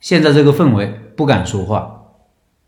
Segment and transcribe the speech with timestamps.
[0.00, 1.98] 现在这个氛围不敢说话。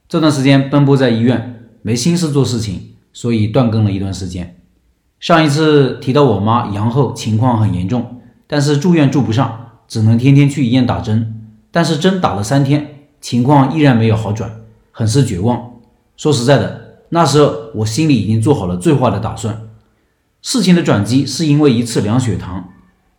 [0.06, 4.58] 这段时间奔波在医院，没心思做事情，所以断更了一段时间。
[5.18, 11.48] 上一次提到我妈阳后情况很严重，但是住院住不上，只能天天去医院打针。
[11.70, 14.50] 但是针打了三天，情况依然没有好转，
[14.90, 15.70] 很是绝望。
[16.18, 19.62] 说实在的，那时候我心里已经做好了最坏的打算。
[20.42, 22.68] 事情的转机是因为一次量血糖，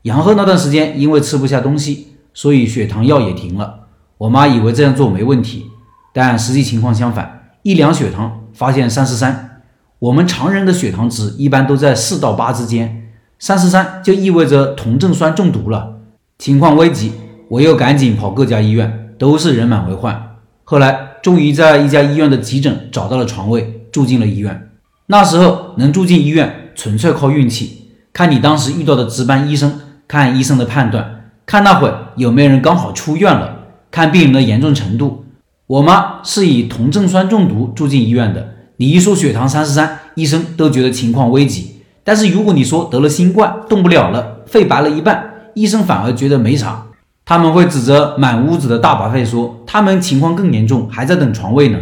[0.04, 3.83] 阳后那段时间因为吃不下东西，所以血糖药也停了。
[4.24, 5.66] 我妈以为这样做没问题，
[6.14, 9.62] 但实际情况相反，一量血糖发现三十三。
[10.00, 15.96] 我们常人的血糖值一般都在四到八之间，三十三就意味着酮症酸中毒了，
[16.38, 17.12] 情况危急。
[17.50, 20.38] 我又赶紧跑各家医院，都是人满为患。
[20.64, 24.70] 后来终于在一家医院的急诊找到了床位，住进了医院。
[25.08, 33.63] 那时候能住进医院，纯粹靠运气，看你当时遇到的值班医生，看医生的判断，看那会有没有人刚好出院了，
[33.94, 35.24] 看病人的严重程度。
[35.68, 38.56] 我妈是以酮症酸中毒住进医院的。
[38.78, 41.76] 你一说血糖三十三，医生都觉得情况危急。
[42.04, 45.24] 但是如果你说得了新冠，动不了了，肺白了一半，
[45.54, 46.88] 医生反而觉得没啥。
[47.24, 51.78] 他们会指责满屋子的大白肺，说他们情况更严重，还在等床位呢。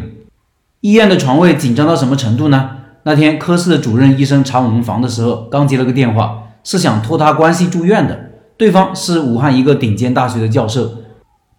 [0.81, 2.71] 医院的床位紧张到什么程度呢？
[3.03, 8.31] 那天科室的主任医生查我们房的时候，刚接了个电话，是想托他关系住院的。
[8.57, 10.91] 对方是武汉一个顶尖大学的教授。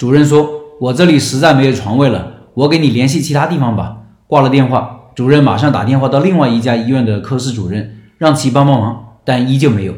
[0.02, 0.50] 主任说
[0.82, 4.98] ：“我这里实在没有床位了，我给你联系其他地方吧。”挂了电话。
[5.14, 9.94] 主任马上打电话到另外一家医院的科室主任，让其帮帮忙，但依旧没有。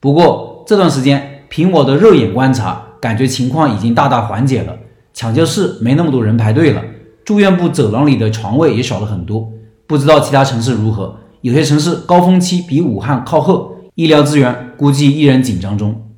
[0.00, 4.74] 不过这段时间，凭我的肉眼观察，感觉情况已经大大缓解了。
[5.14, 6.82] 抢救室没那么多人排队了，
[7.24, 9.48] 住院部走廊里的床位也少了很多。
[9.86, 16.08] 不知道其他城市如何，有些城市高峰期比武汉靠后，医疗资源估计依然紧张中。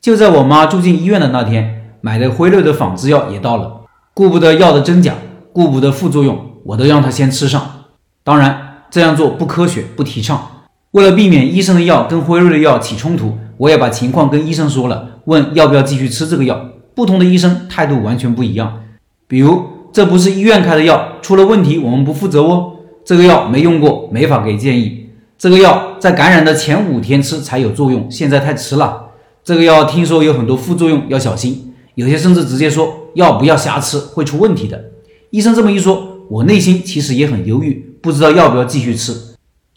[0.00, 1.75] 就在我妈住进医院的那天，
[2.06, 3.80] 买的辉瑞的仿制药也到了，
[4.14, 5.14] 顾不得药的真假，
[5.52, 6.38] 顾不得副作用。
[6.62, 7.68] 我都让他先吃上，
[8.22, 10.40] 当然这样做不科学，不提倡。
[10.92, 16.64] 为了避免医生的药跟辉瑞的药起冲突，我也把情况跟医生说了，问要不要继续吃这个药。
[16.94, 18.82] 不同的医生态度完全不一样。
[19.26, 22.74] 比如，这不是医院开的药，出了问题我们不负责哦。
[23.04, 25.08] 这个药没用过，没法给建议。
[25.36, 29.06] 这个药在感染的前五天吃才有作用，现在太迟了。
[29.42, 31.72] 这个药听说有很多副作用，要小心。
[31.96, 34.82] 有些甚至直接说药不要瞎吃，会出问题的。
[35.30, 36.12] 医生这么一说。
[36.28, 39.14] 我内心其实也很犹豫，不知道要不要继续吃，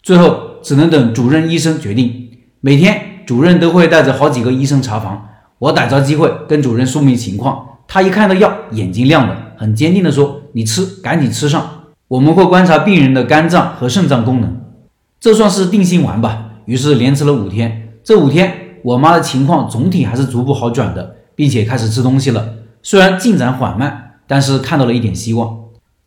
[0.02, 2.28] 最后只能等主任医生决定。
[2.60, 5.28] 每天主任都会带着好几个医生查房，
[5.60, 7.64] 我逮着机会跟主任说明情况。
[7.86, 11.84] 他一看到药，眼睛亮了，很坚定地说：“你吃，赶紧吃上。
[12.08, 14.60] 我们会观察病人的肝脏和肾脏功能，
[15.20, 17.92] 这算是定心丸吧。”于是连吃了五天。
[18.02, 18.52] 这五天，
[18.82, 22.52] 我妈的情况总体还是逐步好转的，并且开始吃东西了。
[22.82, 25.58] 虽然进展缓慢，但是看到了一点希望。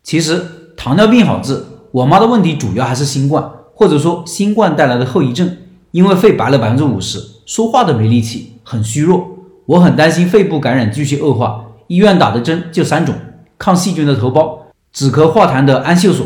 [0.04, 0.40] 其实
[0.76, 5.56] 糖尿病好治，我妈的问题主要还是新冠，或者说新冠带来的后遗症。
[5.90, 9.28] 因为肺白了百分之五十，说话都没力气，很虚弱。
[9.66, 11.64] 我很担心肺部感染继续恶化。
[11.88, 13.16] 医院打的针就三种：
[13.58, 14.58] 抗细菌的头孢、
[14.92, 16.24] 止咳化痰的氨溴索，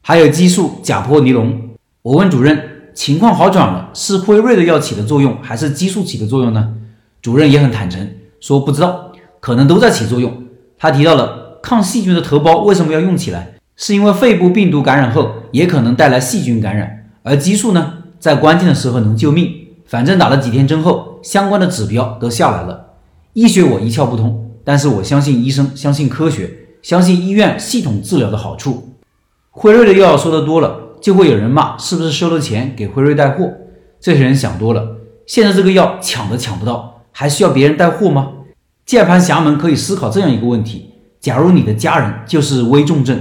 [0.00, 1.60] 还有激素甲泼尼龙。
[2.00, 2.58] 我问主任，
[2.94, 6.74] 情况好转了，是辉瑞的药起的作用，还是激素起的作用呢？
[7.20, 8.08] 主任也很坦诚，
[8.40, 10.44] 说不知道，可能都在起作用。
[10.78, 11.44] 他提到了。
[11.62, 13.54] 抗细菌的头孢为什么要用起来？
[13.74, 19.52] 是因为肺部病毒感染后也可能带来细菌感染，而激素呢，在关键的时候能救命。
[19.84, 22.90] 反正打了几天针后，相关的指标都下来了。
[23.32, 26.48] 医学我一窍不通，但是我相信医生，相信科学，
[26.82, 28.92] 相信医院系统治疗的好处。
[29.50, 33.50] 辉瑞的药说的多了，就会有人骂是不是收了钱给辉瑞带货？
[33.98, 34.98] 这些人想多了。
[35.26, 38.30] 现在这个药抢都抢不到，还需要别人带货吗？
[38.84, 40.90] 键盘侠们可以思考这样一个问题。
[41.18, 43.18] 假如你的家人就是危重症，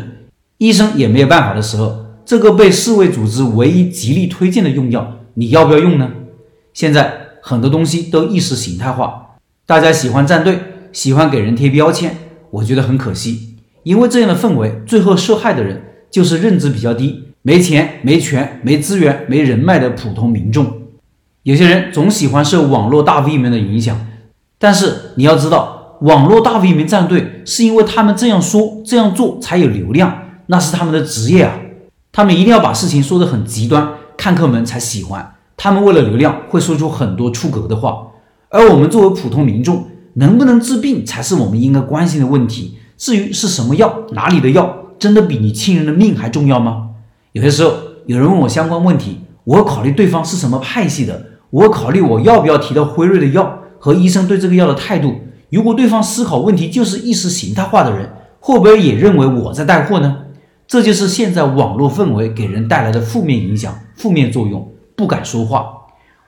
[0.58, 6.12] 医生也没有办法的时候，这个被世卫组织唯一极力推荐的用药，你要不要用呢？
[6.74, 10.60] 现在很多东西都意识形态化，大家喜欢站队，
[10.92, 12.18] 喜欢给人贴标签，
[12.50, 15.82] 我觉得很可惜，因为这样的氛围，最后受害的人
[16.12, 20.82] 就是认知比较低、没钱、没权、没资源、没人脉的普通民众。
[21.46, 23.96] 有些人总喜欢受网络大 V 们的影响，
[24.58, 25.98] 但是你要知道。
[26.02, 31.54] 网络大 V 们站队，是因为他们这样说、这样做才有流量，那是他们的职业啊。
[32.12, 33.88] 他们一定要把事情说得很极端，
[34.18, 35.36] 看客们才喜欢。
[35.56, 38.08] 他们为了流量，会说出很多出格的话。
[38.50, 42.80] 而我们作为普通民众，能不能治病才是我们应该关心的问题。
[42.98, 46.90] 至于是什么药、哪里的药，真的比你亲人的命还重要吗？
[47.34, 47.72] 有些时候，
[48.08, 55.16] 有人问我相关问题，我考虑对方是什么派系的，我考虑我要不要提到辉瑞的药和医生对这个药的态度。
[55.50, 58.10] 如果对方思考问题就是意识形态化的人，
[58.42, 60.18] 会不会也认为我在带货呢？
[60.68, 65.66] 这就是现在网络氛围给人带来的负面影响、负面作用，不敢说话。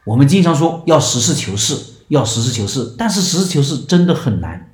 [0.06, 1.76] 我们经常说要实事求是，
[2.08, 4.72] 要实事求是，但是实事求是真的很难。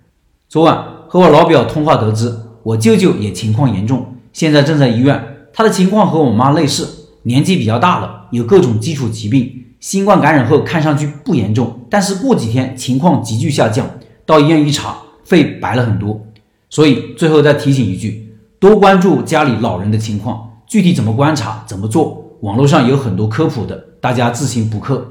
[0.48, 5.20] 昨晚和我老表通话得知，我舅舅也情况严重，现在正在医院。
[5.52, 9.52] 他的情况和我妈类似，年纪比较大了，有各种基础疾病。
[9.84, 13.86] 新冠感染后看上去不严重，但是过几天情况急剧下降，
[14.26, 14.96] 到医院一查，
[15.26, 16.26] 肺白了很多。
[16.70, 25.06] 所以最后再提醒一句，多关注家里老人的情况，具体怎么观察、怎么做，网络上有很多科普的，大家自行补课。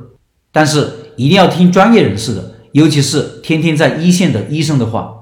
[0.50, 5.21] 但是一定要听专业人士的，尤其是天天在一线的医生的话。